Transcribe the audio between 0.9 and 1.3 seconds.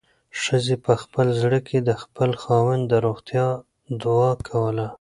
خپل